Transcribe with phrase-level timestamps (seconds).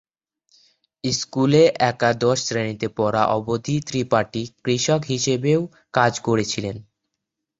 [1.03, 5.61] স্কুলে একাদশ শ্রেণিতে পড়া অবধি ত্রিপাঠি কৃষক হিসাবেও
[5.93, 6.75] কাজ করেছিলেন।